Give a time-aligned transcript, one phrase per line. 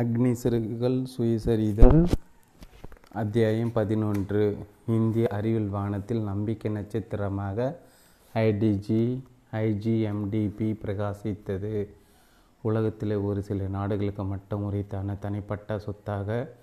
[0.00, 2.06] அக்னி சிறகுகள் சுயசரிதல்
[3.12, 4.56] அத்தியாயம் பதினொன்று.
[4.86, 7.80] இந்திய அறிவியல் வானத்தில் நம்பிக்கை நட்சத்திரமாக
[8.34, 9.18] ஐடிஜி
[9.52, 11.86] ஐஜிஎம்டிபி பிரகாசித்தது.
[12.62, 16.56] உலகத்தில் ஒரு சில நாடுகளுக்கு மட்டும் உரித்தான தனிப்பட்ட சொத்தாக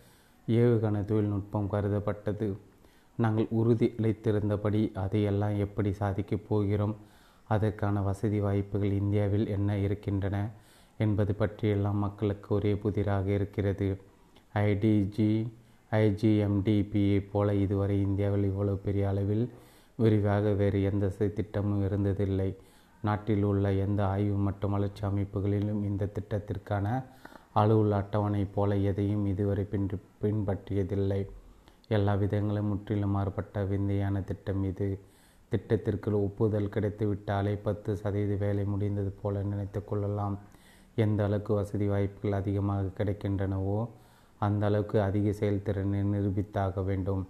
[0.47, 2.57] ஏவுகணை தொழில்நுட்பம் கருதப்பட்டது.
[3.15, 6.95] நாங்கள் உறுதி அளித்திருந்தபடி அதையெல்லாம் எப்படி சாதிக்கப் போகிறோம்?
[7.47, 10.49] அதற்கான வசதி வாய்ப்புகள் இந்தியாவில் என்ன இருக்கின்றன?
[10.97, 13.89] என்பது பற்றியெல்லாம் மக்களுக்கு ஒரே புதிராக இருக்கிறது.
[14.53, 15.31] ஐடிஜி
[15.91, 19.45] ஐஜிஎம்டிபியை போல இதுவரை இந்தியாவில் இவ்வளவு பெரிய அளவில்
[19.95, 22.55] விரிவாக வேறு எந்த திட்டமும் இருந்ததில்லை.
[23.01, 26.87] நாட்டில் உள்ள எந்த ஆய்வு மற்றும் வளர்ச்சி அமைப்புகளிலும் இந்த திட்டத்திற்கான
[27.51, 29.87] அலுவல் அட்டவணை போல எதையும் இதுவரை பின்
[30.21, 31.21] பின்பற்றியதில்லை.
[31.87, 34.87] எல்லா விதங்களும் முற்றிலும் மாறுபட்ட விந்தையான திட்டம் இது.
[35.49, 40.37] திட்டத்திற்கு ஒப்புதல் கிடைத்துவிட்டாலே பத்து சதவீத வேலை முடிந்தது போல நினைத்து கொள்ளலாம்.
[40.95, 43.87] எந்த அளவுக்கு வசதி வாய்ப்புகள் அதிகமாக கிடைக்கின்றனவோ
[44.39, 47.27] அந்த அளவுக்கு அதிக செயல்திறனை நிரூபித்தாக வேண்டும்.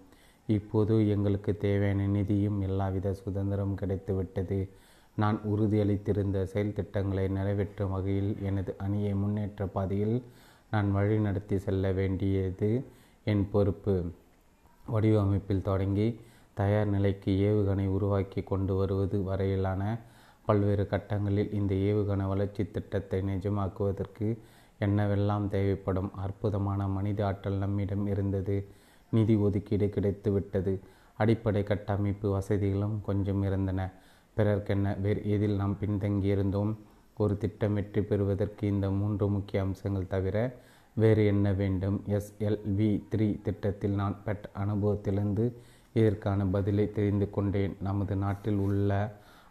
[0.48, 4.70] இப்போது எங்களுக்கு தேவையான நிதியும் எல்லாவித சுதந்திரம் கிடைத்துவிட்டது.
[5.16, 10.24] நான் உறுதியளித்திருந்த செயல் திட்டங்களை நிறைவேற்றும் வகையில் எனது அணியை முன்னேற்ற பாதையில்
[10.72, 12.70] நான் வழிநடத்தி செல்ல வேண்டியது
[13.24, 13.96] என் பொறுப்பு.
[14.86, 16.20] வடிவமைப்பில் தொடங்கி
[16.54, 19.84] தயார் நிலைக்கு ஏவுகணை உருவாக்கி கொண்டு வருவது வரையிலான
[20.46, 24.28] பல்வேறு கட்டங்களில் இந்த ஏவுகணை வளர்ச்சி திட்டத்தை நிஜமாக்குவதற்கு
[24.80, 26.10] என்னவெல்லாம் தேவைப்படும்?
[26.16, 28.56] அற்புதமான மனித ஆற்றல் நம்மிடம் இருந்தது.
[29.12, 30.74] நிதி ஒதுக்கீடு கிடைத்துவிட்டது
[31.18, 33.82] அடிப்படை கட்டமைப்பு வசதிகளும் கொஞ்சம் இருந்தன.
[34.38, 35.00] பிறர்க்கென்ன?
[35.00, 36.74] வேறு எதில் நாம் பின்தங்கியிருந்தோம்
[37.18, 40.38] ஒரு திட்டம் வெற்றி பெறுவதற்கு இந்த மூன்று முக்கிய அம்சங்கள் தவிர
[40.96, 41.98] வேறு என்ன வேண்டும்?
[42.08, 45.46] எஸ்எல்வி த்ரீ திட்டத்தில் நான் பெற்ற அனுபவத்திலிருந்து
[45.94, 47.76] இதற்கான பதிலை தெரிந்து கொண்டேன்.
[47.82, 48.92] நமது நாட்டில் உள்ள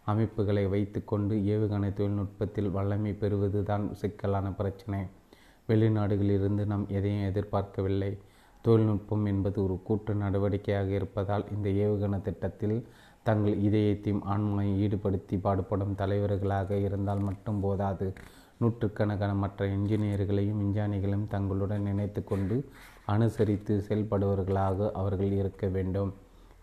[0.05, 5.01] அமைப்புகளை வைத்துக்கொண்டு ஏவுகணை தொழில்நுட்பத்தில் வல்லமை பெறுவது தான் சிக்கலான பிரச்சனை.
[5.69, 8.13] வெளிநாடுகளிலிருந்து நாம் எதையும் எதிர்பார்க்கவில்லை.
[8.65, 12.77] தொழில்நுட்பம் என்பது ஒரு கூட்டு நடவடிக்கையாக இருப்பதால் இந்த ஏவுகணை திட்டத்தில்
[13.23, 18.07] தங்கள் இதயத்தையும் ஆன்மையை ஈடுபடுத்தி பாடுபடும் தலைவர்களாக இருந்தால் மட்டும் போதாது.
[18.59, 22.57] நூற்றுக்கணக்கான மற்ற இன்ஜினியர்களையும் விஞ்ஞானிகளையும் தங்களுடன் நினைத்து கொண்டு
[23.07, 26.13] அனுசரித்து செயல்படுவர்களாக அவர்கள் இருக்க வேண்டும்.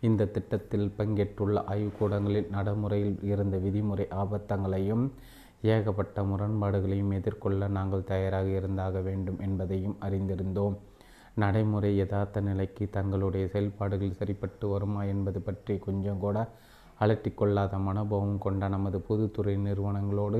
[0.01, 5.05] இந்த திட்டத்தில் பங்கேற்றுள்ள ஆய்வுக்கூடங்களில் நடைமுறையில் இருந்த விதிமுறை ஆபத்தங்களையும்
[5.61, 10.75] ஏகப்பட்ட முரண்பாடுகளையும் எதிர்கொள்ள நாங்கள் தயாராக இருந்தாக வேண்டும் என்பதையும் அறிந்திருந்தோம்.
[11.35, 16.37] நடைமுறை யதார்த்த நிலைக்கு தங்களுடைய செயல்பாடுகள் சரிப்பட்டு வருமா என்பது பற்றி கொஞ்சம் கூட
[16.99, 20.39] அலட்டிக்கொள்ளாத மனோபாவம் கொண்ட நமது பொதுத்துறை நிறுவனங்களோடு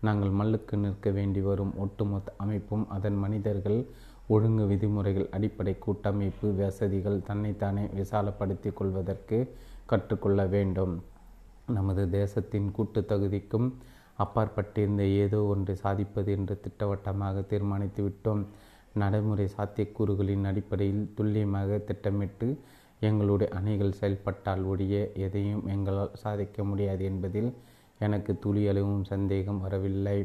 [0.00, 3.78] நாங்கள் மல்லுக்கு நிற்க வேண்டி வரும் ஒட்டுமொத்த அமைப்பும் அதன் மனிதர்கள்
[4.34, 9.38] ஒழுங்கு விதிமுறைகள் அடிப்படை கூட்டமைப்பு வசதிகள் தன்னைத்தானே விசாலப்படுத்தி கொள்வதற்கு
[9.90, 10.94] கற்றுக்கொள்ள வேண்டும்.
[11.76, 13.68] நமது தேசத்தின் கூட்டு தகுதிக்கும்
[14.24, 18.42] அப்பாற்பட்டிருந்த ஏதோ ஒன்றை சாதிப்பது என்று திட்டவட்டமாக தீர்மானித்து விட்டோம்.
[19.00, 22.48] நடைமுறை சாத்தியக்கூறுகளின் அடிப்படையில் துல்லியமாக திட்டமிட்டு
[23.08, 27.50] எங்களுடைய அணிகள் செயல்பட்டால் ஒழிய எதையும் எங்களால் சாதிக்க முடியாது என்பதில்
[28.06, 30.18] எனக்கு துளி அளவும் சந்தேகம் வரவில்லை.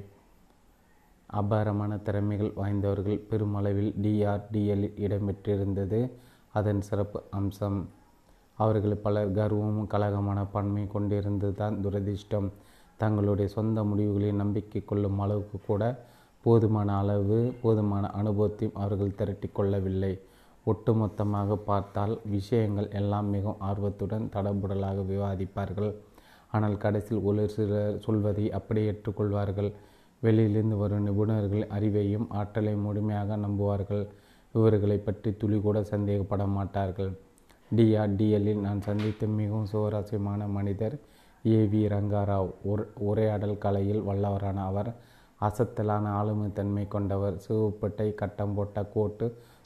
[1.30, 6.00] அபாரமான திறமைகள் வாய்ந்தவர்கள் பெருமளவில் டிஆர்டிஎல்லில் இடம்பெற்றிருந்தது.
[6.60, 7.80] அதன் சிறப்பு அம்சம்
[8.58, 12.50] அவர்கள் பலர் கர்வமும் கலகமான பன்மை கொண்டிருந்தது தான் துரதிர்ஷ்டம்.
[12.98, 15.84] தங்களுடைய சொந்த முடிவுகளில் நம்பிக்கை கொள்ளும் அளவுக்கு கூட
[16.46, 20.14] போதுமான அளவு போதுமான அனுபவத்தையும் அவர்கள் திரட்டி கொள்ளவில்லை.
[20.66, 25.92] ஒட்டுமொத்தமாக பார்த்தால் விஷயங்கள் எல்லாம் மிகவும் ஆர்வத்துடன் தடபுடலாக விவாதிப்பார்கள்.
[26.52, 29.70] ஆனால் கடைசியில் ஒரு சிலர் சொல்வதை அப்படியே ஏற்றுக்கொள்வார்கள்.
[30.26, 34.06] வெளியிலிருந்து வரும் நிபுணர்கள் அறிவையும் ஆற்றலையும் முழுமையாக நம்புவார்கள்.
[34.56, 37.12] இவர்களை பற்றி துளி கூட சந்தேகப்பட மாட்டார்கள்.
[37.72, 40.96] டிஆர்டிஎல்லில் நான் சந்தித்த மிகவும் சுவாரஸ்யமான மனிதர்
[41.46, 42.50] ஏ வி ரங்காராவ்.
[43.10, 44.90] உரையாடல் கலையில் வல்லவரான அவர்
[45.48, 47.36] அசத்தலான ஆளுமைத்தன்மை கொண்டவர்.
[47.46, 49.26] சிவப்பட்டை கட்டம் போட்ட கோட்டு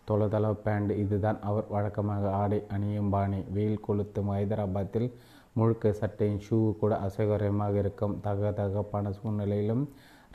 [0.09, 1.39] தொலைதள பேண்ட் இதுதான்.
[1.49, 3.39] அவர் வழக்கமாக ஆடை அணியும் பாணி.
[3.55, 5.09] வெயில் கொளுத்தும் ஹைதராபாத்தில்
[5.57, 8.15] முழுக்க சட்டையின் ஷூ கூட அசௌகரியமாக இருக்கும்.
[8.25, 9.83] தக தகப்பான சூழ்நிலையிலும்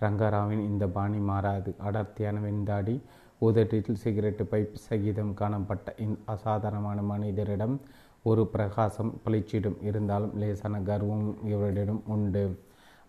[0.04, 1.74] ரங்கராவின் இந்த பாணி மாறாது.
[1.78, 2.96] அடர்த்தியான வெந்தாடி
[3.38, 7.76] உதட்டில் சிகரெட் பைப் சகிதம் காணப்பட்ட இந்த அசாதாரணமான மனிதரிடம்
[8.22, 9.78] ஒரு பிரகாசம் பளிச்சிடும்.
[9.82, 12.44] இருந்தாலும் லேசான கர்வம் இவரிடம் உண்டு.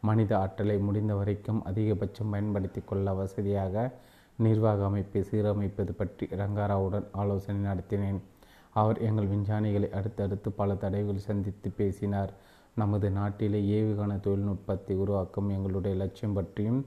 [0.01, 3.91] மனித ஆற்றலை முடிந்த வரைக்கும் அதிகபட்சம் பயன்படுத்தி கொள்ள வசதியாக
[4.37, 8.19] நிர்வாக அமைப்பை சீரமைப்பது பற்றி ரங்காராவுடன் ஆலோசனை நடத்தினேன்.
[8.73, 12.31] அவர் எங்கள் விஞ்ஞானிகளை அடுத்தடுத்து பல தடைகள் சந்தித்து பேசினார்.
[12.79, 16.79] நமது நாட்டிலே ஏவுகணை தொழில்நுட்பத்தை உருவாக்கும் எங்களுடைய லட்சியம் பற்றியும்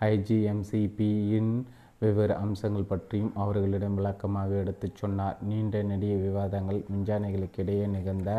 [0.00, 1.52] ஐஜிஎம்சிபியின்
[1.98, 5.36] வெவ்வேறு அம்சங்கள் பற்றியும் அவர்களிடம் விளக்கமாக எடுத்துச் சொன்னார்.
[5.42, 8.32] நீண்ட நெடிய விவாதங்கள் விஞ்ஞானிகளுக்கிடையே நிகழ்ந்த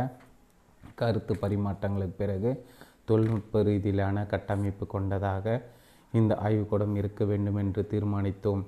[0.96, 2.52] கருத்து பரிமாற்றங்களுக்கு பிறகு
[3.06, 5.62] தொழில்நுட்ப ரீதியிலான கட்டமைப்பு கொண்டதாக
[6.14, 8.64] இந்த ஆய்வுக்கூடம் இருக்க வேண்டும் என்று தீர்மானித்தோம்.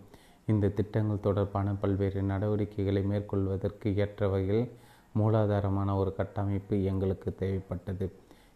[0.45, 4.71] இந்த திட்டங்கள் தொடர்பான பல்வேறு நடவடிக்கைகளை மேற்கொள்வதற்கு ஏற்ற வகையில்
[5.17, 8.07] மூலாதாரமான ஒரு கட்டமைப்பு எங்களுக்கு தேவைப்பட்டது.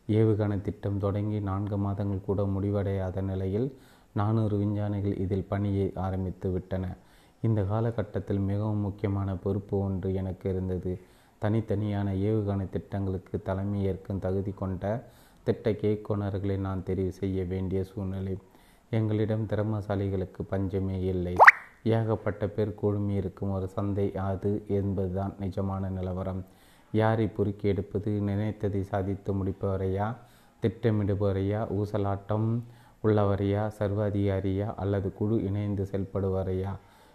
[0.07, 3.77] ஏவுகணை திட்டம் தொடங்கி நான்கு மாதங்கள் கூட முடிவடையாத நிலையில்
[4.13, 6.95] நானூறு விஞ்ஞானிகள் இதில் பணியை ஆரம்பித்து விட்டன.
[7.41, 11.00] இந்த காலகட்டத்தில் மிகவும் முக்கியமான பொறுப்பு ஒன்று எனக்கு இருந்தது.
[11.39, 15.03] தனித்தனியான ஏவுகணை திட்டங்களுக்கு தலைமையேற்கும் தகுதி கொண்ட
[15.44, 18.38] திட்ட இயக்குநர்களை நான் தெரிவு செய்ய வேண்டிய சூழ்நிலை.
[18.89, 21.35] எங்களிடம் திறமசாலிகளுக்கு பஞ்சமே இல்லை.
[21.83, 26.44] ஏகப்பட்ட பேர் குழுமி இருக்கும் ஒரு சந்தை அது என்பதுதான் நிஜமான நிலவரம்.
[26.93, 28.11] யாரை பொறுக்கி எடுப்பது?
[28.25, 30.07] நினைத்ததை சாதித்து முடிப்பவரையா?
[30.61, 31.61] திட்டமிடுபவரையா?
[31.79, 32.47] ஊசலாட்டம்
[33.03, 33.63] உள்ளவரையா?
[33.79, 36.73] சர்வாதிகாரியா அல்லது குழு இணைந்து செயல்படுவரையா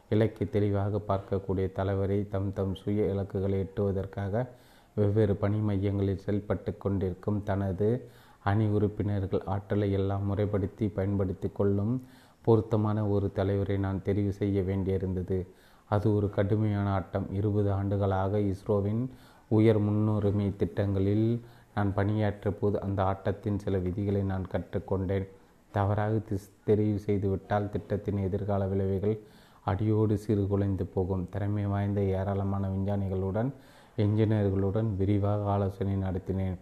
[0.08, 4.46] இலக்கை தெளிவாக பார்க்கக்கூடிய தலைவரை தம் தம் சுய இலக்குகளை எட்டுவதற்காக
[4.94, 7.88] வெவ்வேறு பணி மையங்களில் செயல்பட்டு கொண்டிருக்கும் தனது
[8.44, 11.94] அணி உறுப்பினர்கள் ஆற்றலை எல்லாம் முறைப்படுத்தி பயன்படுத்தி கொள்ளும்
[12.42, 15.46] பொருத்தமான ஒரு தலைவரை நான் தெரிவு செய்ய வேண்டியிருந்தது.
[15.88, 17.26] அது ஒரு கடுமையான ஆட்டம்.
[17.32, 19.02] இருபது ஆண்டுகளாக இஸ்ரோவின்
[19.48, 21.40] உயர் முன்னுரிமை திட்டங்களில்
[21.74, 25.26] நான் பணியாற்ற போது அந்த ஆட்டத்தின் சில விதிகளை நான் கற்றுக்கொண்டேன்.
[25.72, 29.18] தவறாக திஸ் தெரிவு செய்துவிட்டால் திட்டத்தின் எதிர்கால விளைவுகள்
[29.64, 31.28] அடியோடு சீர்குலைந்து போகும்.
[31.30, 33.50] திறமை வாய்ந்த ஏராளமான விஞ்ஞானிகளுடன்
[33.96, 36.56] என்ஜினியர்களுடன் விரிவாக ஆலோசனை நடத்தினேன்.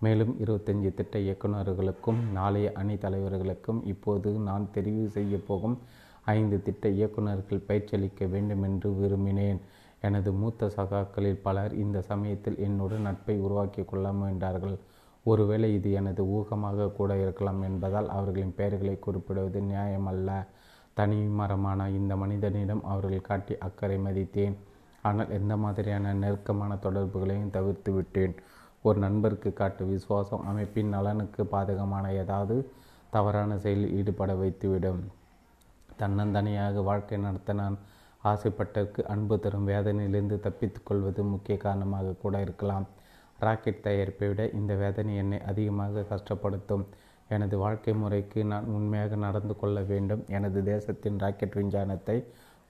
[0.00, 5.78] மேலும் இருபத்தஞ்சி திட்ட இயக்குநர்களுக்கும் நாளைய அணி தலைவர்களுக்கும் இப்போது நான் தெரிவு செய்ய போகும்
[6.24, 9.60] ஐந்து திட்ட இயக்குநர்கள் பயிற்சியளிக்க வேண்டும் என்று விரும்பினேன்.
[10.02, 14.76] எனது மூத்த சகாக்களில் பலர் இந்த சமயத்தில் என்னுடன் நட்பை உருவாக்கி கொள்ள முயன்றார்கள்
[15.24, 20.30] ஒருவேளை இது எனது ஊகமாக கூட இருக்கலாம் என்பதால் அவர்களின் பெயர்களை குறிப்பிடுவது நியாயமல்ல.
[20.94, 24.54] தனிமரமான இந்த மனிதனிடம் அவர்கள் காட்டி அக்கறை மதித்தேன்.
[25.02, 28.34] ஆனால் எந்த மாதிரியான நெருக்கமான தொடர்புகளையும் தவிர்த்து விட்டேன்.
[28.82, 32.56] ஒரு நண்பருக்கு காட்டு விசுவாசம் அமைப்பின் நலனுக்கு பாதகமான ஏதாவது
[33.10, 35.02] தவறான செயலில் ஈடுபட வைத்துவிடும்.
[35.98, 37.76] தன்னந்தனியாக வாழ்க்கை நடத்த நான்
[38.30, 42.86] ஆசைப்பட்டதற்கு அன்பு தரும் வேதனையிலிருந்து தப்பித்துக் கொள்வது முக்கிய காரணமாக கூட இருக்கலாம்.
[43.38, 46.84] ராக்கெட் தயாரிப்பை விட இந்த வேதனை என்னை அதிகமாக கஷ்டப்படுத்தும்.
[47.28, 50.22] எனது வாழ்க்கை முறைக்கு நான் உண்மையாக நடந்து கொள்ள வேண்டும்.
[50.28, 52.16] எனது தேசத்தின் ராக்கெட் விஞ்ஞானத்தை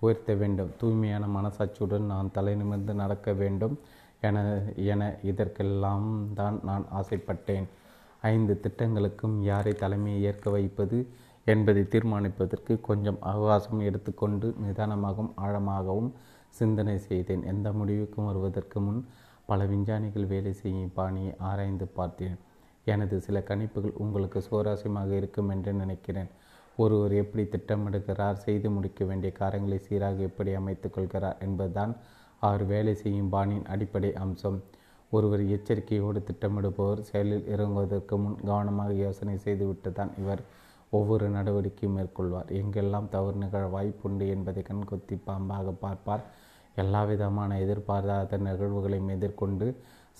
[0.00, 0.72] உயர்த்த வேண்டும்.
[0.80, 3.76] தூய்மையான மனசாட்சியுடன் நான் தலை நிமிர்ந்து நடக்க வேண்டும்.
[4.20, 4.42] என
[4.90, 7.66] என இதற்கெல்லாம் தான் நான் ஆசைப்பட்டேன்.
[8.32, 10.98] ஐந்து திட்டங்களுக்கும் யாரை தலைமையை ஏற்க வைப்பது?
[11.52, 16.10] என்பதை தீர்மானிப்பதற்கு கொஞ்சம் அவகாசம் எடுத்துக்கொண்டு நிதானமாகவும் ஆழமாகவும்
[16.58, 17.44] சிந்தனை செய்தேன்.
[17.52, 19.00] எந்த முடிவுக்கும் வருவதற்கு முன்
[19.50, 22.36] பல விஞ்ஞானிகள் வேலை செய்யும் பாணியை ஆராய்ந்து பார்த்தேன்.
[22.92, 26.30] எனது சில கணிப்புகள் உங்களுக்கு சுவாரஸ்யமாக இருக்கும் என்று நினைக்கிறேன்.
[26.78, 31.92] ஒருவர் எப்படி திட்டமிடுகிறார் செய்து முடிக்க வேண்டிய காரியங்களை சீராக எப்படி அமைத்து கொள்கிறார் என்பதுதான்
[32.46, 34.58] அவர் வேலை செய்யும் பாணியின் அடிப்படை அம்சம்.
[35.12, 40.42] ஒருவர் எச்சரிக்கையோடு திட்டமிடுபவர் செயலில் இறங்குவதற்கு முன் கவனமாக யோசனை செய்துவிட்டு தான் இவர்
[40.90, 42.50] ஒவ்வொரு நடவடிக்கையும் மேற்கொள்வார்.
[42.60, 46.22] எங்கெல்லாம் தவறு நிகழ வாய்ப்புண்டு என்பதை கண்கொத்தி பாம்பாக பார்ப்பார்.
[46.74, 49.66] எல்லா விதமான எதிர்பாராத நிகழ்வுகளையும் எதிர்கொண்டு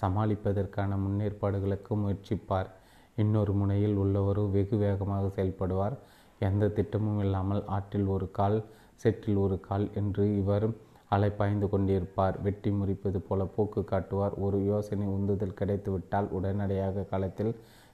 [0.03, 2.71] சமாளிப்பதற்கான முன்னேற்பாடுகளுக்கு முயற்சிப்பார்.
[3.17, 5.97] இன்னொரு முனையில் உள்ளவரோ வெகு வேகமாக செயல்படுவார்.
[6.39, 8.59] எந்த திட்டமும் இல்லாமல் ஆற்றில் ஒரு கால்
[9.05, 10.67] செட்டில் ஒரு கால் என்று இவர்
[11.11, 12.37] அலைப்பாய்ந்து கொண்டிருப்பார்.
[12.43, 14.35] வெட்டி முறிப்பது போல போக்கு காட்டுவார்.
[14.39, 17.53] ஒரு யோசனை உந்துதல் கிடைத்துவிட்டால் உடனடியாக களத்தில்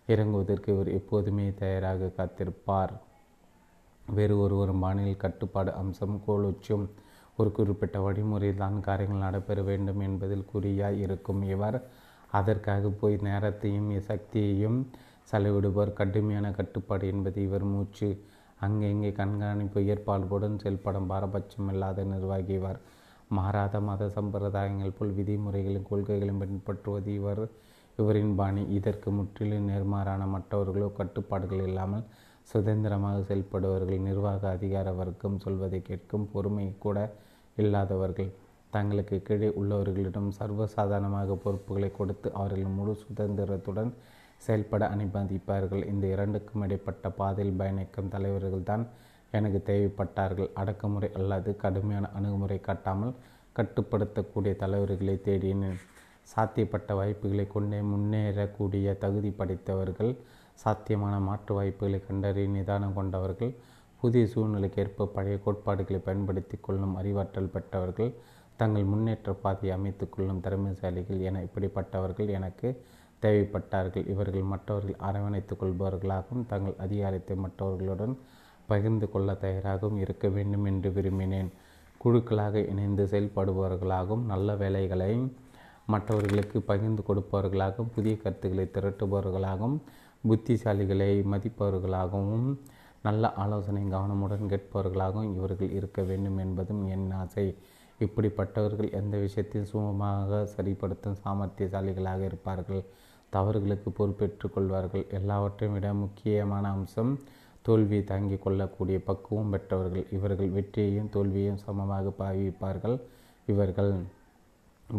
[0.08, 2.92] இறங்குவதற்கு இவர் எப்போதுமே தயாராக காத்திருப்பார்.
[4.06, 6.86] வேறு ஒருவரும் பாணியில் கட்டுப்பாடு அம்சம் கோலுச்சும்
[7.38, 11.78] ஒரு குறிப்பிட்ட வழிமுறையில் தான் காரியங்கள் நடைபெற வேண்டும் என்பதில் குறியாய் இருக்கும் இவர்.
[12.30, 14.78] அதற்காக போய் நேரத்தையும் சக்தியையும்
[15.30, 18.08] செலவிடுவார் கடுமையான கட்டுப்பாடு என்பது இவர் மூச்சு.
[18.60, 22.80] அங்கெங்கே கண்காணிப்பு ஏற்பாடுகளுடன் செயல்படும் பாரபட்சம் இல்லாத நிர்வாகிவார்
[23.30, 27.44] மாறாத மத சம்பிரதாயங்கள் போல் விதிமுறைகளின் கொள்கைகளையும் பின்பற்றுவது இவர்.
[27.98, 32.06] இவரின் பாணி இதற்கு முற்றிலும் நேர்மாறான மற்றவர்களோ கட்டுப்பாடுகள் இல்லாமல்
[32.52, 36.98] சுதந்திரமாக செயல்படுபவர்கள் நிர்வாக அதிகார வர்க்கம் சொல்வதை கேட்கும் பொறுமை கூட
[37.56, 38.30] இல்லாதவர்கள்.
[38.70, 43.90] தங்களுக்கு கீழே உள்ளவர்களிடம் சர்வசாதாரணமாக பொறுப்புகளை கொடுத்து அவர்கள் முழு சுதந்திரத்துடன்
[44.46, 45.82] செயல்பட அனுமதிப்பார்கள்.
[45.92, 48.84] இந்த இரண்டுக்கும் இடைப்பட்ட பாதையில் பயணிக்கும் தலைவர்கள் தான்
[49.38, 50.50] எனக்கு தேவைப்பட்டார்கள்.
[50.60, 53.14] அடக்குமுறை அல்லது கடுமையான அணுகுமுறை காட்டாமல்
[53.58, 55.80] கட்டுப்படுத்தக்கூடிய தலைவர்களை தேடினேன்
[56.28, 60.12] சாத்தியப்பட்ட வாய்ப்புகளை கொண்டே முன்னேறக்கூடிய தகுதி படைத்தவர்கள்
[60.54, 63.52] சாத்தியமான மாற்று வாய்ப்புகளை கண்டறிய நிதானம் கொண்டவர்கள்
[64.00, 68.10] புதிய சூழ்நிலைக்கு ஏற்ப பழைய கோட்பாடுகளை பயன்படுத்தி கொள்ளும் அறிவாற்றல் பெற்றவர்கள்
[68.56, 72.68] தங்கள் முன்னேற்ற பாதையை அமைத்து கொள்ளும் திறமைசாலிகள் என இப்படிப்பட்டவர்கள் எனக்கு
[73.22, 74.06] தேவைப்பட்டார்கள்.
[74.06, 78.14] இவர்கள் மற்றவர்கள் அரவணைத்துக் கொள்பவர்களாகவும் தங்கள் அதிகாரத்தை மற்றவர்களுடன்
[78.66, 81.50] பகிர்ந்து கொள்ள தயாராகவும் இருக்க வேண்டும் என்று விரும்பினேன்.
[82.04, 85.10] குழுக்களாக இணைந்து செயல்படுபவர்களாகவும் நல்ல வேலைகளை
[85.86, 89.78] மற்றவர்களுக்கு பகிர்ந்து கொடுப்பவர்களாகவும் புதிய கருத்துக்களை திரட்டுபவர்களாகவும்
[90.28, 92.56] புத்திசாலிகளை மதிப்பவர்களாகவும்
[93.02, 97.54] நல்ல ஆலோசனை கவனமுடன் கேட்பவர்களாகவும் இவர்கள் இருக்க வேண்டும் என்பதும் என் ஆசை.
[98.00, 102.84] இப்படிப்பட்டவர்கள் எந்த விஷயத்தில் சுமமாக சரிப்படுத்தும் சாமர்த்தியசாலிகளாக இருப்பார்கள்?
[103.30, 105.06] தவறுகளுக்கு பொறுப்பேற்று கொள்வார்கள்.
[105.10, 107.20] எல்லாவற்றையும் விட முக்கியமான அம்சம்
[107.62, 110.06] தோல்வியை தாங்கிக் கொள்ளக்கூடிய பக்குவம் பெற்றவர்கள்.
[110.10, 113.00] இவர்கள் வெற்றியையும் தோல்வியையும் சமமாக பாவிப்பார்கள்.
[113.46, 113.92] இவர்கள்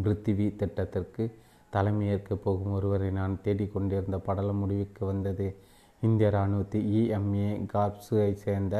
[0.01, 1.23] பிருத்திவி திட்டத்திற்கு
[1.73, 5.55] தலைமையேற்கப் போகும் ஒருவரை நான் தேடிக்கொண்டிருந்த படலம் முடிவுக்கு வந்தது.
[6.01, 8.75] இந்திய இராணுவத்தில் இஎம்ஏ கார்ப்ஸை சேர்ந்த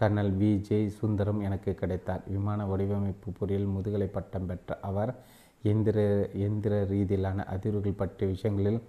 [0.00, 0.50] கர்னல் வி.
[0.86, 2.22] சுந்தரம் எனக்கு கிடைத்தார்.
[2.26, 5.14] விமான வடிவமைப்பு பொறியில் முதுகலை பட்டம் பெற்ற அவர்
[5.62, 5.98] எந்திர
[6.46, 8.80] எந்திர ரீதியிலான அதிர்வுகள் பற்றிய விஷயங்களில்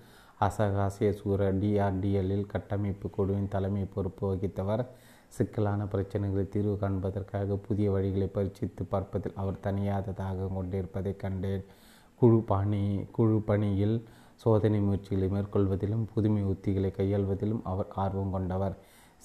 [0.42, 4.84] அசகாசிய சூர டிஆர்டிஎல்லில் கட்டமைப்பு குழுவின் தலைமை பொறுப்பு வகித்தவர்.
[5.32, 11.64] சிக்கலான பிரச்சனைகளை தீர்வு காண்பதற்காக புதிய வழிகளை பரிசித்து பார்ப்பதில் அவர் தனியாததாக கொண்டிருப்பதை கண்டேன்.
[12.22, 13.98] குழு பணி குழு பணியில்
[14.36, 18.76] சோதனை முயற்சிகளை மேற்கொள்வதிலும் புதுமை உத்திகளை கையாள்வதிலும் அவர் ஆர்வம் கொண்டவர்.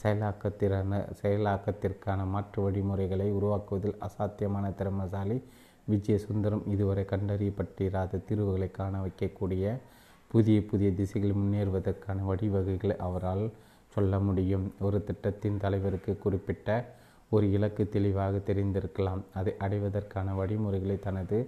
[0.03, 5.37] செயலாக்கத்திறன செயலாக்கத்திற்கான மாற்று வழிமுறைகளை உருவாக்குவதில் அசாத்தியமான திறமசாலி
[5.87, 9.65] விஜய சுந்தரம் இதுவரை கண்டறியப்பட்டிராத தீர்வுகளை காண வைக்கக்கூடிய
[10.31, 13.45] புதிய புதிய திசைகளில் முன்னேறுவதற்கான வழிவகைகளை அவரால்
[13.95, 14.67] சொல்ல முடியும்.
[14.81, 16.69] ஒரு திட்டத்தின் தலைவருக்கு குறிப்பிட்ட
[17.31, 19.23] ஒரு இலக்கு தெளிவாக தெரிந்திருக்கலாம்.
[19.35, 21.39] அதை அடைவதற்கான வழிமுறைகளை தனது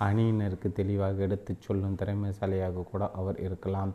[0.00, 3.92] அணியினருக்கு தெளிவாக எடுத்துச் சொல்லும் திறமைசாலியாக கூட அவர் இருக்கலாம்.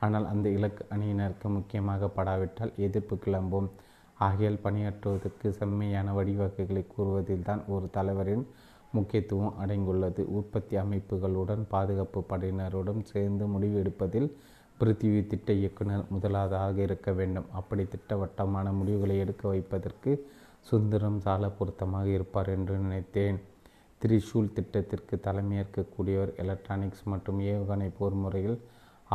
[0.00, 3.68] ஆனால் அந்த இலக்கு அணியினருக்கு முக்கியமாக படாவிட்டால் எதிர்ப்பு கிளம்பும்.
[4.20, 8.44] ஆகியால் பணியாற்றுவதற்கு செம்மையான வழிவகைகளை கூறுவதில்தான் ஒரு தலைவரின்
[8.92, 10.22] முக்கியத்துவம் அடங்கியுள்ளது.
[10.38, 14.28] உற்பத்தி அமைப்புகளுடன் பாதுகாப்பு படையினருடன் சேர்ந்து முடிவு எடுப்பதில்
[14.80, 17.46] பிருத்திவி திட்ட இயக்குனர் முதலாவதாக இருக்க வேண்டும்.
[17.58, 20.12] அப்படி திட்டவட்டமான முடிவுகளை எடுக்க வைப்பதற்கு
[20.70, 23.38] சுந்தரம் சால பொருத்தமாக இருப்பார் என்று நினைத்தேன்.
[24.00, 28.58] திரிஷூல் திட்டத்திற்கு தலைமையேற்கக்கூடியவர் எலக்ட்ரானிக்ஸ் மற்றும் ஏவுகணை போர் முறையில்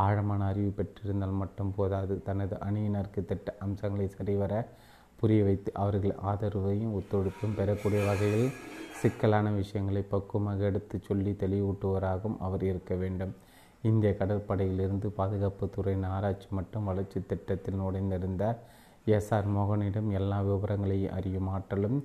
[0.04, 2.14] ஆழமான அறிவு பெற்றிருந்தால் மட்டும் போதாது.
[2.28, 4.52] தனது அணியினருக்கு திட்ட அம்சங்களை சரிவர
[5.20, 8.48] புரிய வைத்து அவர்கள் ஆதரவையும் ஒத்துழைப்பும் பெறக்கூடிய வகையில்
[9.00, 13.34] சிக்கலான விஷயங்களை பக்குவமாக எடுத்து சொல்லி தெளிவூட்டுவராகவும் அவர் இருக்க வேண்டும்.
[13.88, 18.44] இந்திய கடற்படையிலிருந்து பாதுகாப்பு துறையின் ஆராய்ச்சி மற்றும் வளர்ச்சி திட்டத்தில் நுழைந்திருந்த
[19.16, 21.98] எஸ் ஆர் மோகனிடம் எல்லா விவரங்களையும் அறியும் ஆற்றலும்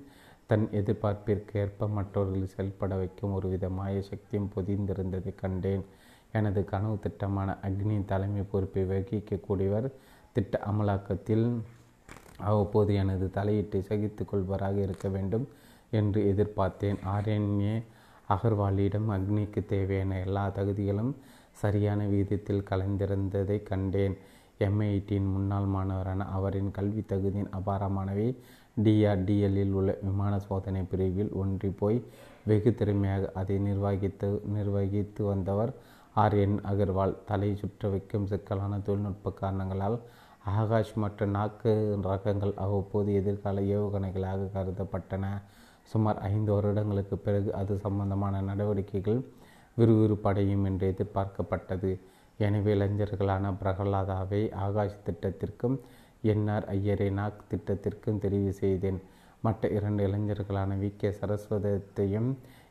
[0.50, 5.84] தன் எதிர்பார்ப்பிற்கேற்ப மற்றவர்களை செயல்பட வைக்கும் ஒருவித மாய சக்தியும் பொதிந்திருந்ததை கண்டேன்.
[6.38, 9.88] எனது கனவு திட்டமான அக்னி தலைமை பொறுப்பை வகிக்கக்கூடியவர்
[10.36, 11.46] திட்ட அமலாக்கத்தில்
[12.48, 15.46] அவ்வப்போது எனது தலையீட்டை சகித்து கொள்வராக இருக்க வேண்டும்
[15.90, 16.98] என்று எதிர்பார்த்தேன்.
[17.14, 17.76] ஆர்என்ஏ
[18.34, 21.12] அகர்வாலியிடம் அக்னிக்கு தேவையான எல்லா தகுதிகளும்
[21.62, 24.16] சரியான விகிதத்தில் கலைந்திருந்ததை கண்டேன்.
[24.66, 28.28] எம்ஐடியின் முன்னாள் மாணவரான அவரின் கல்வி தகுதியின் அபாரமானவை.
[28.84, 31.98] டிஆர்டிஎல்லில் உள்ள விமான சோதனை பிரிவில் ஒன்றி போய்
[32.50, 35.72] வெகு திறமையாக அதை நிர்வகித்து நிர்வகித்து வந்தவர்
[36.22, 37.14] ஆர் என் அகர்வால்.
[37.30, 39.98] தலை சுற்ற வைக்கும் சிக்கலான தொழில்நுட்ப காரணங்களால்
[40.56, 41.72] ஆகாஷ் மற்றும் நாக்கு
[42.08, 45.24] ரகங்கள் அவ்வப்போது எதிர்கால ஏவுகணைகளாக கருதப்பட்டன.
[45.88, 49.20] சுமார் ஐந்து வருடங்களுக்கு பிறகு அது சம்பந்தமான நடவடிக்கைகள்
[49.76, 51.90] விறுவிறுப்படையும் என்று எதிர்பார்க்கப்பட்டது.
[52.38, 55.76] எனவே இளைஞர்களான பிரகலாதாவை ஆகாஷ் திட்டத்திற்கும்
[56.24, 59.00] என்ஆர் ஐயரை நாக் திட்டத்திற்கும் தெரிவு செய்தேன்.
[59.42, 60.90] மற்ற இரண்டு இளைஞர்களான வி.
[60.96, 61.10] கே.
[61.20, 62.30] சரஸ்வதத்தையும்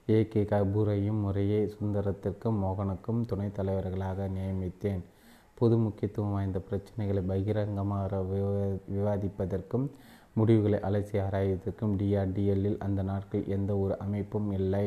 [0.10, 0.28] ஏ.
[0.28, 0.42] கே.
[0.44, 5.04] கபூரையும் முறையே சுந்தரத்திற்கும் மோகனுக்கும் துணைத் தலைவர்களாக நியமித்தேன்.
[5.58, 8.20] பொது முக்கியத்துவம் வாய்ந்த பிரச்சனைகளை பகிரங்கமாக
[8.92, 9.88] விவாதிப்பதற்கும்
[10.38, 14.86] முடிவுகளை அலசி ஆராய்வதற்கும் டிஆர்டிஎல்லில் அந்த நாட்கள் எந்த ஒரு அமைப்பும் இல்லை.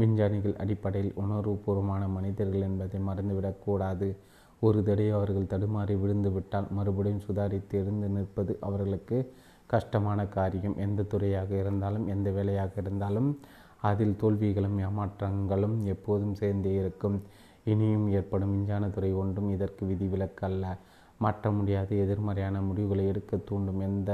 [0.00, 4.08] விஞ்ஞானிகள் அடிப்படையில் உணர்வுபூர்வமான மனிதர்கள் என்பதை மறந்துவிடக்கூடாது
[4.62, 9.16] ஒரு தடவை அவர்கள் தடுமாறி விழுந்துவிட்டால் மறுபடியும் சுதாரித்து எழுந்து நிற்பது அவர்களுக்கு
[9.66, 10.76] கஷ்டமான காரியம்.
[10.76, 13.28] எந்த துறையாக இருந்தாலும் எந்த வேலையாக இருந்தாலும்
[13.90, 17.16] அதில் தோல்விகளும் ஏமாற்றங்களும் எப்போதும் சேர்ந்தே இருக்கும்.
[17.64, 20.64] இனியும் ஏற்படும் விஞ்ஞானத்துறை ஒன்றும் இதற்கு விதிவிலக்கல்ல.
[21.18, 24.10] மாற்ற முடியாத எதிர்மறையான முடிவுகளை எடுக்க தூண்டும் எந்த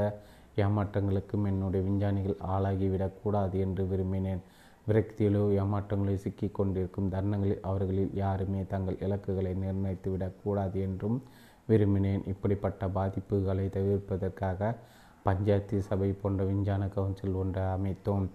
[0.64, 4.42] ஏமாற்றங்களுக்கும் என்னுடைய விஞ்ஞானிகள் ஆளாகிவிடக்கூடாது என்று விரும்பினேன்.
[4.86, 11.18] விரக்தியிலோ ஏமாற்றங்களோ சிக்கிக் கொண்டிருக்கும் தருணங்களில் அவர்களில் யாருமே தங்கள் இலக்குகளை நிர்ணயித்து விடக்கூடாது என்றும்
[11.68, 12.22] விரும்பினேன்.
[12.26, 14.70] இப்படிப்பட்ட பாதிப்புகளை தவிர்ப்பதற்காக
[15.22, 18.26] பஞ்சாயத்து சபை போன்ற விஞ்ஞான கவுன்சில் ஒன்றை அமைத்தோம்.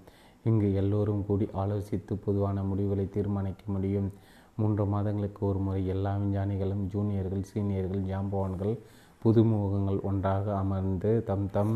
[0.44, 4.10] இங்கு எல்லோரும் கூடி ஆலோசித்து பொதுவான முடிவுகளை தீர்மானிக்க முடியும்.
[4.56, 8.76] மூன்று மாதங்களுக்கு ஒரு முறை எல்லா விஞ்ஞானிகளும் ஜூனியர்கள் சீனியர்கள் ஜாம்பவான்கள்
[9.22, 11.76] புதுமுகங்கள் ஒன்றாக அமர்ந்து தம் தம்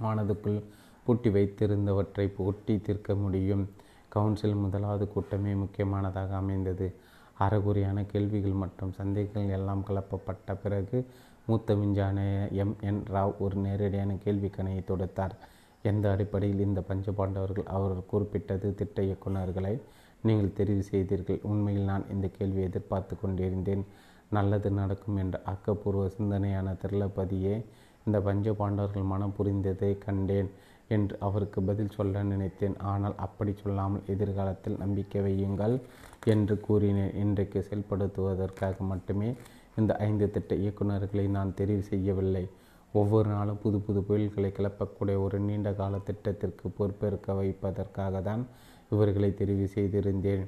[0.00, 0.62] மனதுக்குள்
[1.04, 3.64] பூட்டி வைத்திருந்தவற்றை பூட்டி தீர்க்க முடியும்.
[4.08, 6.94] கவுன்சில் முதலாவது கூட்டமே முக்கியமானதாக அமைந்தது.
[7.38, 11.06] அறகுறையான கேள்விகள் மற்றும் சந்தேகங்கள் எல்லாம் கலப்பப்பட்ட பிறகு
[11.46, 12.76] மூத்த விஞ்ஞான எம்.
[12.80, 13.02] என்.
[13.10, 15.34] ராவ் ஒரு நேரடியான கேள்விக்கணையை தொடுத்தார்.
[15.82, 19.80] எந்த அடிப்படையில் இந்த பஞ்சபாண்டவர்கள் அவர் குறிப்பிட்டது திட்ட இயக்குநர்களை
[20.22, 21.40] நீங்கள் தெரிவு செய்தீர்கள்?
[21.42, 23.86] உண்மையில் நான் இந்த கேள்வியை எதிர்பார்த்து கொண்டிருந்தேன்.
[24.30, 27.64] நல்லது நடக்கும் என்ற ஆக்கப்பூர்வ சிந்தனையான திரளபதியே
[28.06, 30.50] இந்த பஞ்ச பாண்டவர்கள் மனம் புரிந்ததை கண்டேன்
[30.88, 32.76] என்று அவருக்கு பதில் சொல்ல நினைத்தேன்.
[32.92, 35.76] ஆனால் அப்படி சொல்லாமல் எதிர்காலத்தில் நம்பிக்கை வையுங்கள்
[36.24, 37.14] என்று கூறினேன்.
[37.14, 39.30] இன்றைக்கு செயல்படுத்துவதற்காக மட்டுமே
[39.76, 42.44] இந்த ஐந்து திட்ட இயக்குநர்களை நான் தெரிவு செய்யவில்லை.
[42.92, 48.42] ஒவ்வொரு நாளும் புது புது புயல்களை கிளப்பக்கூடிய ஒரு நீண்ட கால திட்டத்திற்கு பொறுப்பேற்க வைப்பதற்காக தான்
[48.90, 50.44] இவர்களை தெரிவு செய்திருந்தேன்.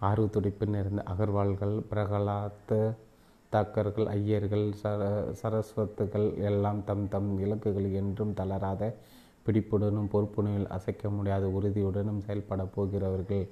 [0.00, 2.74] ஆர்வத்துடிப்பு நிறைந்த அகர்வால்கள் பிரகலாத்
[3.54, 5.02] தாக்கர்கள் ஐயர்கள் சர
[5.40, 8.82] சரஸ்வத்துகள் எல்லாம் தம் தம் இலக்குகள் என்றும் தளராத
[9.46, 13.44] பிடிப்புடனும் பொறுப்புணவில் அசைக்க முடியாத உறுதியுடனும் செயல்பட போகிறவர்கள்.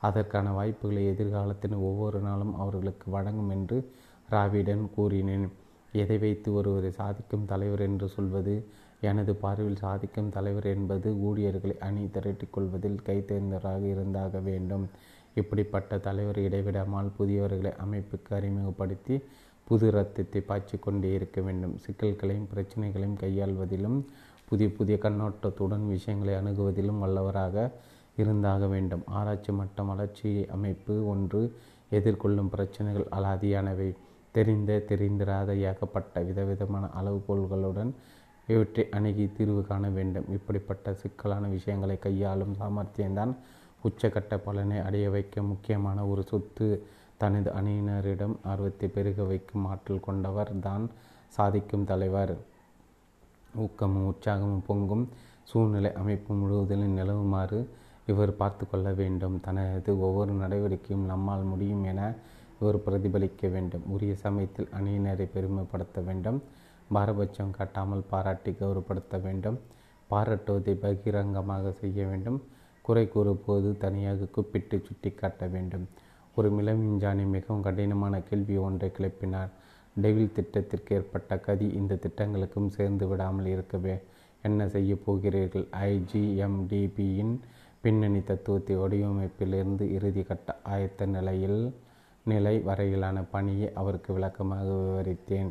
[0.00, 3.78] அதற்கான வாய்ப்புகளை எதிர்காலத்தின் ஒவ்வொரு நாளும் அவர்களுக்கு வழங்கும் என்று
[4.28, 5.46] ராவிடன் கூறினேன்.
[5.92, 8.54] எதை வைத்து ஒருவரை சாதிக்கும் தலைவர் என்று சொல்வது?
[9.00, 14.84] எனது பார்வையில் சாதிக்கும் தலைவர் என்பது ஊழியர்களை அணி திரட்டிக் கொள்வதில் கைத்தேர்ந்தவராக இருந்தாக வேண்டும்.
[15.34, 19.16] இப்படிப்பட்ட தலைவர் இடைவிடாமல் புதியவர்களை அமைப்புக்கு அறிமுகப்படுத்தி
[19.68, 21.76] புது ரத்தத்தை பாய்ச்சி கொண்டே இருக்க வேண்டும்.
[21.78, 23.98] சிக்கல்களையும் பிரச்சனைகளையும் கையாள்வதிலும்
[24.48, 27.70] புதிய புதிய கண்ணோட்டத்துடன் விஷயங்களை அணுகுவதிலும் வல்லவராக
[28.16, 29.02] இருந்தாக வேண்டும்.
[29.06, 31.40] ஆராய்ச்சி மட்டம் வளர்ச்சி அமைப்பு ஒன்று
[31.90, 33.90] எதிர்கொள்ளும் பிரச்சனைகள் அலாதியானவை.
[34.32, 37.90] தெரிந்த தெரிந்திராத ஏகப்பட்ட விதவிதமான அளவுகோள்களுடன்
[38.46, 40.26] இவற்றை அணுகி தீர்வு காண வேண்டும்.
[40.30, 43.32] இப்படிப்பட்ட சிக்கலான விஷயங்களை கையாளும் சாமர்த்தியம்தான்
[43.82, 46.68] உச்சக்கட்ட பலனை அடைய வைக்க முக்கியமான ஒரு சொத்து.
[47.22, 50.84] தனது அணியினரிடம் ஆர்வத்தை பெருக வைக்கும் ஆற்றல் கொண்டவர் தான்
[51.36, 52.34] சாதிக்கும் தலைவர்.
[53.64, 55.04] ஊக்கமும் உற்சாகமும் பொங்கும்
[55.50, 57.58] சூழ்நிலை அமைப்பு முழுவதிலும் நிலவுமாறு
[58.06, 59.36] இவர் பார்த்து கொள்ள வேண்டும்.
[59.40, 62.00] தனது ஒவ்வொரு நடவடிக்கையும் நம்மால் முடியும் என
[62.60, 63.84] இவர் பிரதிபலிக்க வேண்டும்.
[63.94, 66.38] உரிய சமயத்தில் அணியினரை பெருமைப்படுத்த வேண்டும்.
[66.94, 69.58] பாரபட்சம் காட்டாமல் பாராட்டி கௌரவப்படுத்த வேண்டும்.
[70.10, 72.38] பாராட்டுவதை பகிரங்கமாக செய்ய வேண்டும்.
[72.86, 75.86] குறை கூறும்போது தனியாக கூப்பிட்டு சுட்டி காட்ட வேண்டும்.
[76.38, 79.52] ஒரு மிளவிஞ்சானி மிகவும் கடினமான கேள்வி ஒன்றை கிளப்பினார்.
[80.02, 83.94] டெவில் திட்டத்திற்கு ஏற்பட்ட கதி இந்த திட்டங்களுக்கும் சேர்ந்து விடாமல் இருக்கவே
[84.42, 85.66] என்ன செய்ய போகிறீர்கள்?
[85.90, 87.34] ஐஜிஎம்டிபியின்
[87.84, 91.60] பின்னணி தத்துவத்தை வடிவமைப்பிலிருந்து இறுதி கட்ட ஆயத்த நிலையில்
[92.24, 95.50] நிலை வரையிலான பணியை அவருக்கு விளக்கமாக விவரித்தேன்.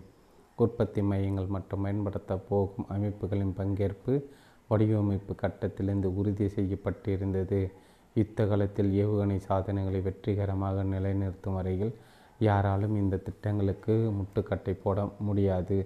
[0.57, 4.13] உற்பத்தி மையங்கள் மற்றும் பயன்படுத்த போகும் அமைப்புகளின் பங்கேற்பு
[4.69, 7.59] வடிவமைப்பு கட்டத்திலிருந்து உறுதி செய்யப்பட்டிருந்தது.
[8.17, 11.93] யுத்த காலத்தில் ஏவுகணை சாதனங்களை வெற்றிகரமாக நிலைநிறுத்தும் வரையில்
[12.39, 15.77] யாராலும் இந்த திட்டங்களுக்கு முட்டுக்கட்டை போட முடியாது.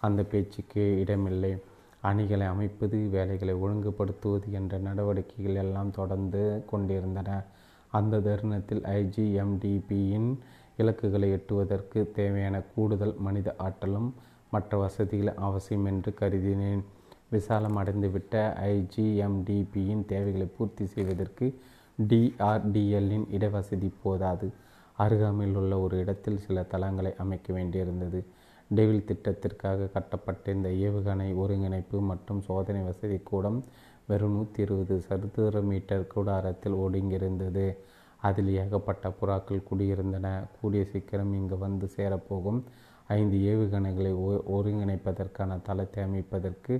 [0.00, 1.52] அந்த பேச்சுக்கு இடமில்லை.
[2.00, 7.30] அணிகளை அமைப்பது வேலைகளை ஒழுங்குபடுத்துவது என்ற நடவடிக்கைகள் எல்லாம் தொடர்ந்து கொண்டிருந்தன.
[7.92, 10.28] அந்த தருணத்தில் ஐஜிஎம்டிபியின்
[10.76, 14.10] இலக்குகளை எட்டுவதற்கு தேவையான கூடுதல் மனித ஆற்றலும்
[14.50, 16.82] மற்ற வசதிகளும் அவசியம் என்று கருதினேன்.
[17.30, 18.34] விசாலம் அடைந்துவிட்ட
[18.74, 21.46] ஐஜிஎம்டிபியின் தேவைகளை பூர்த்தி செய்வதற்கு
[21.98, 24.48] டிஆர்டிஎல்லின் இடவசதி போதாது.
[24.98, 28.20] அருகாமையில் உள்ள ஒரு இடத்தில் சில தளங்களை அமைக்க வேண்டியிருந்தது.
[28.70, 33.60] டெவில் திட்டத்திற்காக கட்டப்பட்ட இந்த ஏவுகணை ஒருங்கிணைப்பு மற்றும் சோதனை வசதி கூடம்
[34.06, 37.66] வெறும் நூற்றி இருபது சதுர மீட்டர் கூடாரத்தில் ஒடுங்கியிருந்தது.
[38.22, 40.26] அதில் ஏகப்பட்ட புறாக்கள் குடியிருந்தன.
[40.60, 42.60] கூடிய சீக்கிரம் இங்கு வந்து சேரப்போகும்.
[43.18, 44.12] ஐந்து ஏவுகணைகளை
[44.56, 46.74] ஒருங்கிணைப்பதற்கான தளத்தை அமைப்பதற்கு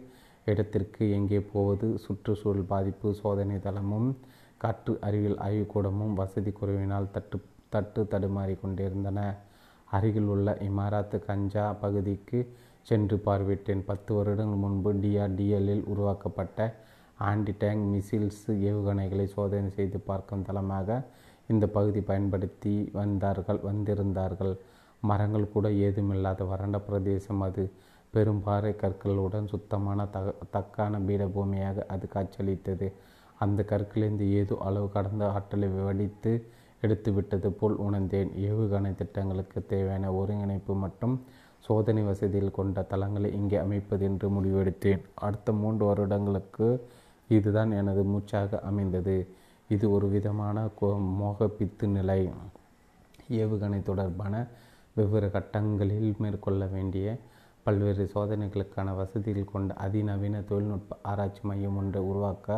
[0.45, 4.09] இடத்திற்கு எங்கே போவது சுற்றுச்சூழல் பாதிப்பு சோதனை தளமும்
[4.63, 7.39] காற்று அறிவியல் ஆய்வுக்கூடமும் வசதி குறைவினால் தட்டு
[7.75, 9.21] தட்டு தடுமாறி கொண்டிருந்தன.
[9.89, 12.39] அருகில் உள்ள இமாராத் கஞ்சா பகுதிக்கு
[12.89, 13.83] சென்று பார்வையிட்டேன்.
[13.91, 16.59] பத்து வருடங்கள் முன்பு டிஆர்டிஎல்லில் உருவாக்கப்பட்ட
[17.29, 20.99] ஆன்டி டேங்க் மிசில்ஸ் ஏவுகணைகளை சோதனை செய்து பார்க்கும் தளமாக
[21.49, 24.55] இந்த பகுதி பயன்படுத்தி வந்தார்கள் வந்திருந்தார்கள்.
[25.03, 27.65] மரங்கள் கூட ஏதுமில்லாத வறண்ட பிரதேசம் அது.
[28.15, 32.87] பெரும் பாறை கற்களுடன் சுத்தமான தக தக்கான பீடபூமியாக அது காட்சியளித்தது.
[33.45, 36.33] அந்த கற்களிலிருந்து ஏதோ அளவு கடந்த ஆற்றலை வடித்து
[36.83, 38.31] எடுத்துவிட்டது போல் உணர்ந்தேன்.
[38.49, 41.17] ஏவுகணை திட்டங்களுக்கு தேவையான ஒருங்கிணைப்பு மற்றும்
[41.67, 45.03] சோதனை வசதியில் கொண்ட தளங்களை இங்கே அமைப்பது என்று முடிவெடுத்தேன்.
[45.27, 46.69] அடுத்த மூன்று வருடங்களுக்கு
[47.31, 49.17] இதுதான் எனது மூச்சாக அமைந்தது.
[49.71, 50.57] இது ஒரு விதமான
[51.23, 52.21] மோகப்பித்து நிலை.
[53.41, 54.35] ஏவுகணை தொடர்பான
[54.97, 57.07] வெவ்வேறு கட்டங்களில் மேற்கொள்ள வேண்டிய
[57.67, 62.49] பல்வேறு சோதனைகளுக்கான வசதிகள் கொண்ட அதிநவீன தொழில்நுட்ப ஆராய்ச்சி மையம் ஒன்றை உருவாக்க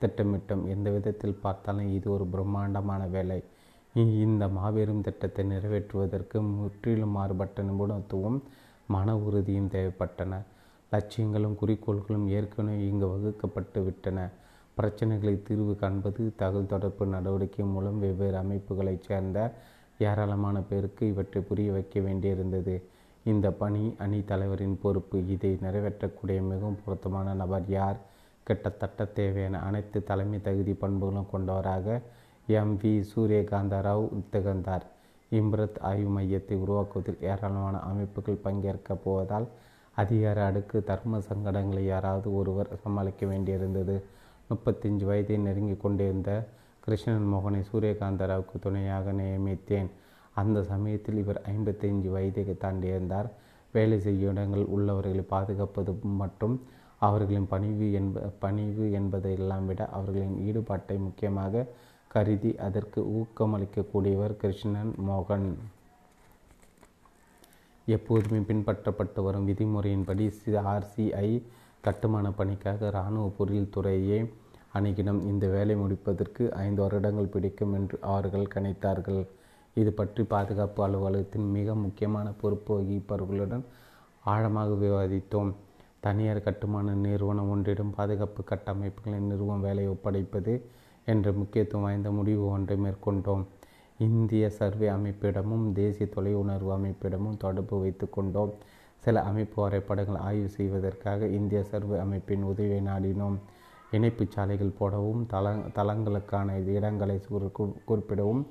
[0.00, 0.64] திட்டமிட்டோம்.
[0.74, 3.38] எந்த விதத்தில் பார்த்தாலும் இது ஒரு பிரம்மாண்டமான வேலை.
[3.94, 8.38] இந்த மாபெரும் திட்டத்தை நிறைவேற்றுவதற்கு முற்றிலும் மாறுபட்ட நிபுணத்துவம்
[8.86, 10.40] மன உறுதியும் தேவைப்பட்டன.
[10.92, 14.18] லட்சியங்களும் குறிக்கோள்களும் ஏற்கனவே இங்கு வகுக்கப்பட்டு விட்டன.
[14.78, 19.38] பிரச்சனைகளை தீர்வு காண்பது தகவல் தொடர்பு நடவடிக்கை மூலம் வெவ்வேறு அமைப்புகளைச் சேர்ந்த
[19.98, 22.74] ஏராளமான பேருக்கு இவற்றை புரிய வைக்க வேண்டியிருந்தது.
[23.24, 25.18] இந்த பணி அணி தலைவரின் பொறுப்பு.
[25.26, 27.98] இதை நிறைவேற்றக்கூடிய மிகவும் பொருத்தமான நபர் யார்?
[28.46, 32.00] கிட்டத்தட்ட தேவையான அனைத்து தலைமை தகுதி பண்புகளும் கொண்டவராக
[32.46, 34.84] எம் வி சூரியகாந்த ராவ் திகழ்ந்தார்.
[35.30, 39.46] இம்ரத் ஆய்வு மையத்தை உருவாக்குவதில் ஏராளமான அமைப்புகள் பங்கேற்கப் போவதால்
[39.96, 43.96] அதிகார அடுக்கு தர்ம சங்கடங்களை யாராவது ஒருவர் சமாளிக்க வேண்டியிருந்தது.
[44.50, 46.30] முப்பத்தஞ்சு வயதை நெருங்கி கொண்டிருந்த
[46.80, 49.90] கிருஷ்ணன் மோகனை சூரியகாந்தராவுக்கு துணையாக நியமித்தேன்.
[50.34, 53.28] அந்த சமயத்தில் இவர் ஐம்பத்தஞ்சு வயதை தாண்டியிருந்தார்.
[53.72, 56.56] வேலை செய்யும் இடங்கள் உள்ளவர்களை பாதுகாப்பது மற்றும்
[56.98, 61.64] அவர்களின் பணிவு என்ப பணிவு என்பதையெல்லாம் விட அவர்களின் ஈடுபாட்டை முக்கியமாக
[62.14, 65.48] கருதி அதற்கு ஊக்கமளிக்கக்கூடியவர் கிருஷ்ணன் மோகன்.
[67.86, 70.24] எப்போதுமே பின்பற்றப்பட்டு வரும் விதிமுறையின்படி
[70.74, 71.28] ஆர்சிஐ
[71.86, 74.18] கட்டுமான பணிக்காக இராணுவ பொருள் துறையே
[74.78, 79.22] அணுகினம் இந்த வேலை முடிப்பதற்கு ஐந்து வருடங்கள் பிடிக்கும் என்று அவர்கள் கணித்தார்கள்.
[79.80, 83.64] இது பற்றி பாதுகாப்பு அலுவலகத்தின் மிக முக்கியமான பொறுப்பு வகிப்பவர்களுடன்
[84.32, 85.52] ஆழமாக விவாதித்தோம்.
[86.00, 90.54] தனியார் கட்டுமான நிறுவனம் ஒன்றிடம் பாதுகாப்பு கட்டமைப்புகளை நிறுவனம் வேலையை ஒப்படைப்பது
[91.06, 93.44] என்ற முக்கியத்துவம் வாய்ந்த முடிவு ஒன்றை மேற்கொண்டோம்.
[93.98, 98.52] இந்திய சர்வே அமைப்பிடமும் தேசிய தொலை உணர்வு அமைப்பிடமும் தொடர்பு வைத்து கொண்டோம்.
[99.02, 103.36] சில அமைப்பு வரைபடங்கள் ஆய்வு செய்வதற்காக இந்திய சர்வே அமைப்பின் உதவியை நாடினோம்.
[103.96, 107.16] இணைப்பு சாலைகள் போடவும் தள தளங்களுக்கான இடங்களை
[107.88, 108.42] குறிப்பிடவும்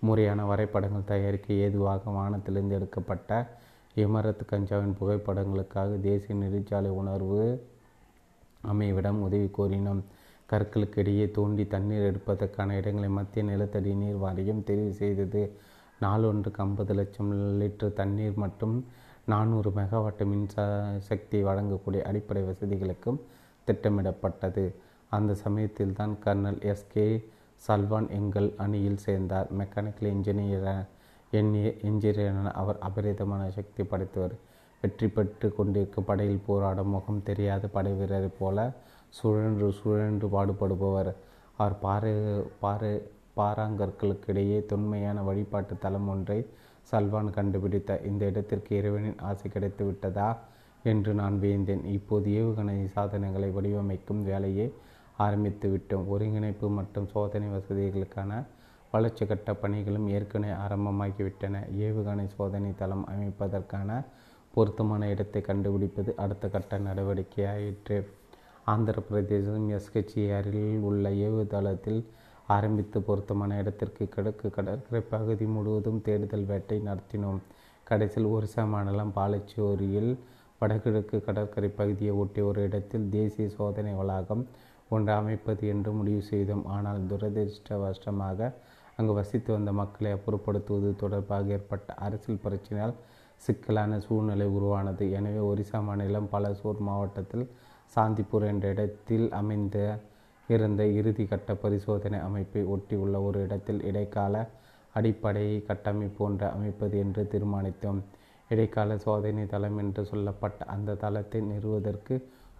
[0.00, 3.30] முறையான வரைபடங்கள் தயாரிக்க ஏதுவாக வானத்திலிருந்து எடுக்கப்பட்ட
[3.96, 7.66] இமரத் கஞ்சாவின் புகைப்படங்களுக்காக தேசிய நெடுஞ்சாலை உணர்வு
[8.72, 10.02] அமைவிடம் உதவி கோரினோம்.
[10.50, 15.42] கற்களுக்கு இடையே தோண்டி தண்ணீர் எடுப்பதற்கான இடங்களை மத்திய நிலத்தடி நீர் வாரியம் தெரிவு செய்தது.
[16.00, 18.84] நாளொன்றுக்கு ஐம்பது லட்சம் லிட்டர் தண்ணீர் மற்றும்
[19.26, 23.20] நானூறு மெகாவாட் மின்சார சக்தி வழங்கக்கூடிய அடிப்படை வசதிகளுக்கும்
[23.66, 24.74] திட்டமிடப்பட்டது.
[25.10, 27.24] அந்த சமயத்தில் தான் கர்னல் எஸ்கே
[27.68, 29.48] சல்வான் எங்கள் அணியில் சேர்ந்தார்.
[29.58, 30.86] மெக்கானிக்கல் இன்ஜினியர்
[31.38, 34.34] என்ஜினியரான அவர் அபரிதமான சக்தி படைத்தவர்.
[34.82, 38.66] வெற்றி பெற்று கொண்டிருக்கும் படையில் போராடும் முகம் தெரியாத படை வீரரை போல
[39.18, 41.10] சுழன்று சுழன்று பாடுபடுபவர்.
[41.58, 42.12] அவர் பாறை
[42.62, 42.92] பாறை
[43.38, 46.38] பாறாங்கற்களுக்கிடையே தொன்மையான வழிபாட்டு தலம் ஒன்றை
[46.90, 50.28] சல்வான் கண்டுபிடித்தார் இந்த இடத்திற்கு இறைவனின் ஆசை கிடைத்து விட்டதா
[50.90, 51.84] என்று நான் வியந்தேன்.
[51.98, 54.66] இப்போது ஏவுகணை சாதனங்களை வடிவமைக்கும் வேலையை
[55.26, 56.04] ஆரம்பித்து விட்டோம்.
[56.14, 58.32] ஒருங்கிணைப்பு மற்றும் சோதனை வசதிகளுக்கான
[58.94, 61.62] வளர்ச்சி கட்ட பணிகளும் ஏற்கனவே ஆரம்பமாகிவிட்டன.
[61.86, 63.90] ஏவுகணை சோதனை தளம் அமைப்பதற்கான
[64.54, 67.96] பொருத்தமான இடத்தை கண்டுபிடிப்பது அடுத்த கட்ட நடவடிக்கையாயிற்று.
[68.72, 72.00] ஆந்திர பிரதேசம் எஸ்கெச்சிஆரில் உள்ள ஏவுதளத்தில்
[72.56, 77.40] ஆரம்பித்து பொருத்தமான இடத்திற்கு கிழக்கு கடற்கரை பகுதி முழுவதும் தேடுதல் வேட்டை நடத்தினோம்.
[77.86, 80.12] கடைசியில் ஒரிசா மாநிலம் பாலச்சோரியில்
[80.60, 84.44] வடகிழக்கு கடற்கரை பகுதியை ஒட்டிய ஒரு இடத்தில் தேசிய சோதனை வளாகம்
[84.94, 86.64] ஒன்று அமைப்பது என்று முடிவு செய்தோம்.
[86.76, 88.50] ஆனால் துரதிருஷ்டவசமாக
[88.98, 92.96] அங்கு வசித்து வந்த மக்களை அப்புறப்படுத்துவது தொடர்பாக ஏற்பட்ட அரசியல் பிரச்சினையால்
[93.40, 95.04] சிக்கலான சூழ்நிலை உருவானது.
[95.18, 97.46] எனவே ஒரிசா மாநிலம் பலசூர் மாவட்டத்தில்
[97.96, 99.78] சாந்திப்பூர் என்ற இடத்தில் அமைந்த
[100.48, 104.34] இருந்த இறுதி கட்ட பரிசோதனை அமைப்பை ஒட்டியுள்ள ஒரு இடத்தில் இடைக்கால
[104.94, 108.00] அடிப்படை கட்டமைப்பு ஒன்று அமைப்பது என்று தீர்மானித்தோம்.
[108.50, 112.14] இடைக்கால சோதனை தளம் என்று சொல்லப்பட்ட அந்த தளத்தை நிறுவதற்கு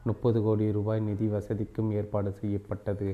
[0.08, 3.08] முப்பது கோடி ரூபாய் நிதி வசதிக்கும் ஏற்பாடு செய்யப்பட்டது.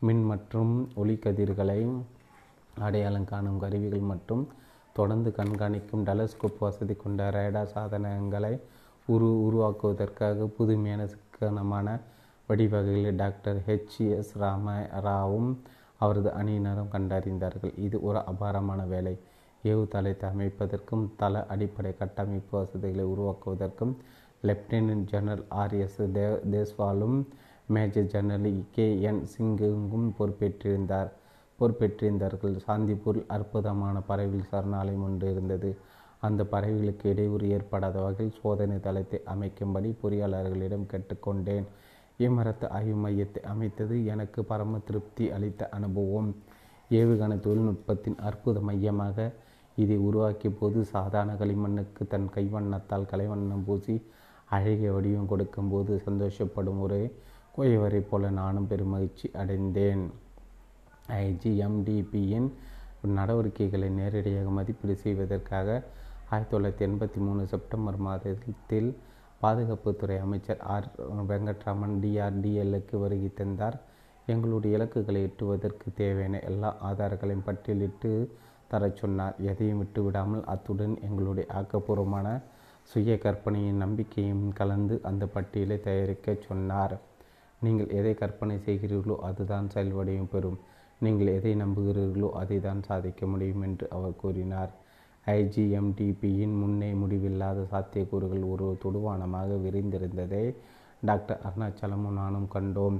[0.00, 1.78] மின் மற்றும் ஒளிக்கதிர்களை
[2.80, 4.48] அடையாளம் காணும் கருவிகள் மற்றும்
[4.92, 8.60] தொடர்ந்து கண்காணிக்கும் டெலஸ்கோப் வசதி கொண்ட ரேடார் சாதனங்களை
[9.08, 12.00] உரு உருவாக்குவதற்காக புதுமையான சிக்கனமான
[12.48, 15.56] வடிவகைகளை டாக்டர் ஹெச்எஸ் ராம ராவும்
[15.98, 17.78] அவரது அணியினரும் கண்டறிந்தார்கள்.
[17.78, 19.18] இது ஒரு அபாரமான வேலை.
[19.64, 23.94] ஏவுதளத்தை அமைப்பதற்கும் தள அடிப்படை கட்டமைப்பு வசதிகளை உருவாக்குவதற்கும்
[24.42, 27.24] லெப்டினன்ட் ஜெனரல் ஆர் எஸ் தே தேஸ்வாலும்
[27.66, 31.10] மேஜர் ஜெனரல் கே என் சிங்குங்கும் பொறுப்பேற்றிருந்தார்.
[31.58, 35.70] பொறுப்பேற்றிருந்தார்கள் சாந்திப்பூரில் அற்புதமான பறவைகள் சரணாலயம் ஒன்று இருந்தது.
[36.26, 41.66] அந்த பறவைகளுக்கு இடையூறு ஏற்படாத வகையில் சோதனை தளத்தை அமைக்கும்படி பொறியாளர்களிடம் கேட்டுக்கொண்டேன்.
[42.18, 46.30] இம்மரத்து ஆய்வு மையத்தை அமைத்தது எனக்கு பரம திருப்தி அளித்த அனுபவம்.
[46.90, 49.28] ஏவுகணை தொழில்நுட்பத்தின் அற்புத மையமாக
[49.76, 53.94] இதை உருவாக்கிய போது சாதாரண களிமண்ணுக்கு தன் கைவண்ணத்தால் கலைவண்ணம் பூசி
[54.56, 57.00] அழகிய வடிவம் கொடுக்கும்போது சந்தோஷப்படும் ஒரு
[57.56, 60.04] குயவரை போல நானும் பெருமகிழ்ச்சி அடைந்தேன்.
[61.24, 62.48] ஐஜிஎம்டிபியின்
[63.18, 65.68] நடவடிக்கைகளை நேரடியாக மதிப்பீடு செய்வதற்காக
[66.30, 68.90] ஆயிரத்தி தொள்ளாயிரத்தி எண்பத்தி மூணு செப்டம்பர் மாதத்தில்
[69.42, 70.88] பாதுகாப்புத்துறை அமைச்சர் ஆர்.
[71.30, 73.76] வெங்கட்ராமன் டிஆர்டிஎல்லுக்கு வருகை தந்தார்.
[74.26, 78.12] எங்களுடைய இலக்குகளை எட்டுவதற்கு தேவையான எல்லா ஆதாரங்களையும் பட்டியலிட்டு
[78.68, 79.34] தரச் சொன்னார்.
[79.50, 82.28] எதையும் விட்டுவிடாமல் அத்துடன் எங்களுடைய ஆக்கப்பூர்வமான
[82.92, 86.96] சுய கற்பனையின் நம்பிக்கையும் கலந்து அந்த பட்டியலை தயாரிக்க சொன்னார்.
[87.60, 90.58] நீங்கள் எதை கற்பனை செய்கிறீர்களோ அதுதான் செயல்வடையும் பெறும்.
[91.04, 94.72] நீங்கள் எதை நம்புகிறீர்களோ அதை தான் சாதிக்க முடியும் என்று அவர் கூறினார்.
[95.26, 100.44] ஐஜிஎம்டிபியின் முன்னே முடிவில்லாத சாத்தியக்கூறுகள் ஒரு தொடுவானமாக விரிந்திருந்ததை
[101.02, 102.98] டாக்டர் அருணாச்சலமும் நானும் கண்டோம்.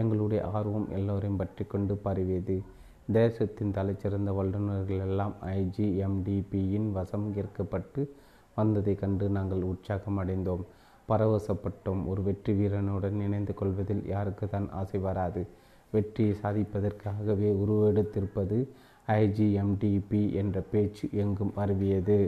[0.00, 2.56] எங்களுடைய ஆர்வம் எல்லோரையும் பற்றி கொண்டு பரவியது.
[3.18, 8.02] தேசத்தின் தலைச்சிறந்த வல்லுநர்கள் எல்லாம் ஐஜிஎம்டிபியின் வசம் ஈர்க்கப்பட்டு
[8.56, 10.64] வந்ததை கண்டு நாங்கள் உற்சாகம் அடைந்தோம்.
[11.08, 12.02] பரவசப்பட்டோம்.
[12.10, 15.42] ஒரு வெற்றி வீரனுடன் இணைந்து கொள்வதில் யாருக்கு தான் ஆசை வராது.
[15.90, 18.58] வெற்றியை சாதிப்பதற்காகவே உருவெடுத்திருப்பது
[19.08, 22.20] ஐஜிஎம்டிபி என்ற பேச்சு எங்கும் பரவியது